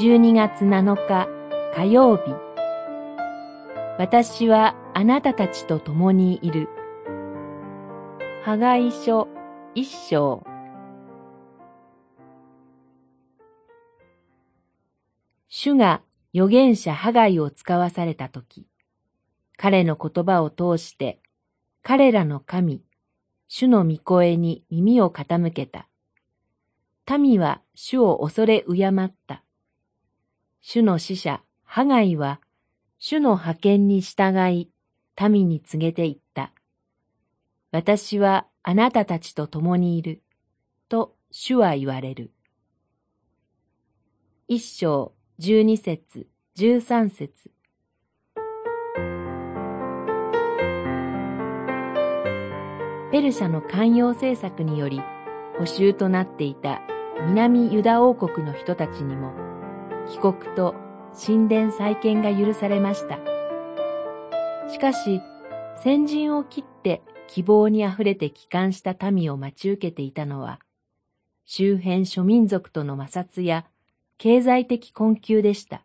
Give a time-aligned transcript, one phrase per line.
[0.00, 1.28] 12月7日
[1.74, 2.34] 火曜日
[3.98, 6.70] 私はあなたたちと共にいる。
[8.42, 9.28] ハガイ書
[9.74, 10.42] 一章
[15.50, 16.00] 主が
[16.34, 18.66] 預言者ハガイを使わされたとき、
[19.58, 21.20] 彼の言葉を通して
[21.82, 22.80] 彼らの神、
[23.48, 25.90] 主の御声に耳を傾けた。
[27.18, 29.44] 民は主を恐れ敬った。
[30.62, 32.40] 主の使者、ハガイは、
[32.98, 34.68] 主の派遣に従い、
[35.20, 36.52] 民に告げていった。
[37.72, 40.22] 私はあなたたちと共にいる。
[40.88, 42.32] と主は言われる。
[44.48, 47.50] 一章、十二節、十三節。
[53.10, 55.00] ペルシャの寛容政策により
[55.58, 56.80] 補修となっていた
[57.26, 59.49] 南ユダ王国の人たちにも
[60.10, 60.74] 帰国と
[61.14, 63.18] 神殿再建が許されました。
[64.68, 65.20] しかし、
[65.76, 70.58] 先陣を切って希望にあふれて帰還した民を待ち受けていたのは、
[71.44, 73.66] 周辺諸民族との摩擦や
[74.18, 75.84] 経済的困窮でした。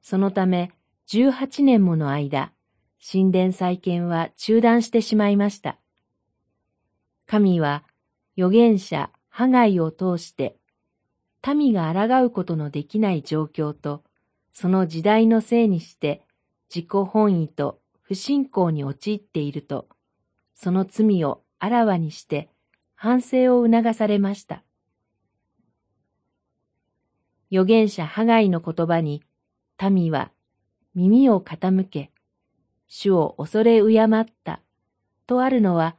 [0.00, 0.72] そのため、
[1.08, 2.52] 18年もの間、
[3.00, 5.78] 神殿再建は中断してしまいました。
[7.26, 7.84] 神は
[8.36, 10.56] 預言者ハガイを通して
[11.46, 14.02] 民が抗うことのできない状況と
[14.52, 16.22] その時代のせいにして
[16.74, 19.88] 自己本位と不信仰に陥っていると
[20.54, 22.48] その罪をあらわにして
[22.94, 24.62] 反省を促されました。
[27.50, 29.22] 預言者ハガイの言葉に
[29.90, 30.30] 民は
[30.94, 32.10] 耳を傾け
[32.92, 34.60] 主を恐れ敬った、
[35.28, 35.94] とあるのは、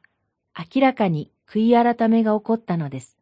[0.76, 3.18] 明らかに悔い改めが起こったのです。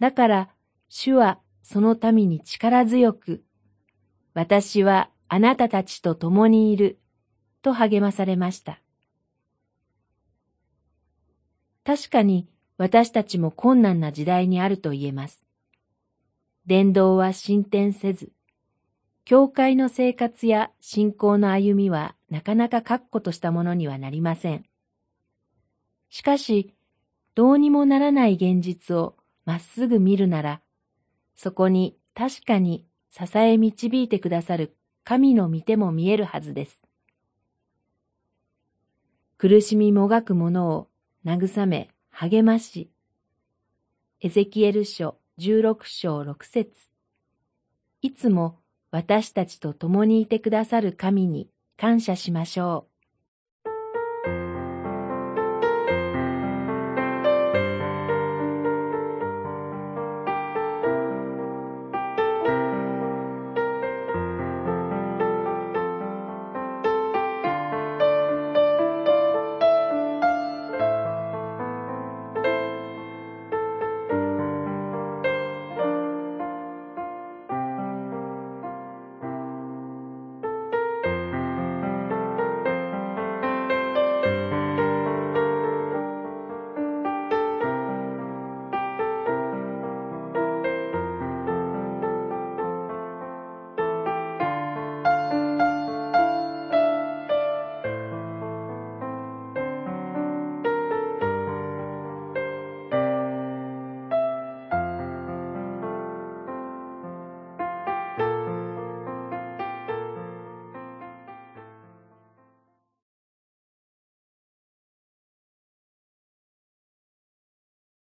[0.00, 0.48] だから、
[0.88, 3.44] 主はその民に力強く、
[4.34, 6.98] 私はあなたたちと共にいる、
[7.62, 8.80] と励まされました。
[11.84, 15.44] 確かに私たちも困難な時代にあると言えます。
[16.66, 18.32] 伝道は進展せず、
[19.24, 24.64] 教会の生活や信仰の歩みはなかなか確固としたものにはなりません。
[26.10, 26.74] しかし、
[27.34, 30.60] どうにもならない現実をまっすぐ見るなら、
[31.34, 36.82] そこに確かに支え導いてくださる神の御手も見えるはずです。
[39.36, 40.88] 苦しみもがく者を
[41.24, 42.90] 慰め、励まし、
[44.20, 46.70] エゼキエル書16章6節
[48.00, 52.93] いつも私たちと共にいてくださる神に感謝しましょう。